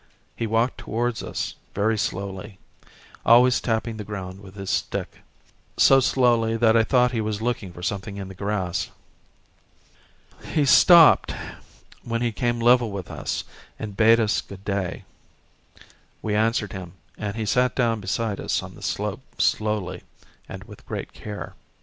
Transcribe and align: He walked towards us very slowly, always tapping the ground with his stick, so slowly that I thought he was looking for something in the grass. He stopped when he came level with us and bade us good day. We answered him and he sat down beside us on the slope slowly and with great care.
He 0.35 0.47
walked 0.47 0.79
towards 0.79 1.21
us 1.21 1.53
very 1.75 1.95
slowly, 1.95 2.57
always 3.23 3.61
tapping 3.61 3.97
the 3.97 4.03
ground 4.03 4.41
with 4.41 4.55
his 4.55 4.71
stick, 4.71 5.17
so 5.77 5.99
slowly 5.99 6.57
that 6.57 6.75
I 6.75 6.83
thought 6.83 7.11
he 7.11 7.21
was 7.21 7.39
looking 7.39 7.71
for 7.71 7.83
something 7.83 8.17
in 8.17 8.27
the 8.27 8.33
grass. 8.33 8.89
He 10.43 10.65
stopped 10.65 11.35
when 12.01 12.23
he 12.23 12.31
came 12.31 12.59
level 12.59 12.89
with 12.89 13.11
us 13.11 13.43
and 13.77 13.95
bade 13.95 14.19
us 14.19 14.41
good 14.41 14.65
day. 14.65 15.03
We 16.23 16.33
answered 16.33 16.71
him 16.73 16.93
and 17.15 17.35
he 17.35 17.45
sat 17.45 17.75
down 17.75 17.99
beside 18.01 18.39
us 18.39 18.63
on 18.63 18.73
the 18.73 18.81
slope 18.81 19.39
slowly 19.39 20.01
and 20.49 20.63
with 20.63 20.83
great 20.87 21.13
care. 21.13 21.53